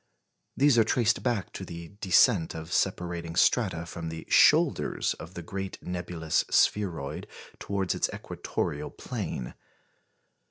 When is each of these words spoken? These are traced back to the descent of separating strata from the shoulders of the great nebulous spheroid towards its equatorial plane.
These 0.57 0.79
are 0.79 0.83
traced 0.83 1.21
back 1.21 1.53
to 1.53 1.63
the 1.63 1.89
descent 2.01 2.55
of 2.55 2.73
separating 2.73 3.35
strata 3.35 3.85
from 3.85 4.09
the 4.09 4.25
shoulders 4.31 5.13
of 5.19 5.35
the 5.35 5.43
great 5.43 5.77
nebulous 5.83 6.43
spheroid 6.49 7.27
towards 7.59 7.93
its 7.93 8.09
equatorial 8.11 8.89
plane. 8.89 9.53